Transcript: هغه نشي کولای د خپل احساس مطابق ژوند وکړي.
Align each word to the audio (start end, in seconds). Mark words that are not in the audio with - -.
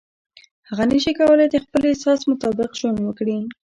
هغه 0.69 0.83
نشي 0.91 1.13
کولای 1.19 1.47
د 1.51 1.55
خپل 1.63 1.81
احساس 1.91 2.19
مطابق 2.31 2.69
ژوند 2.79 2.99
وکړي. 3.01 3.37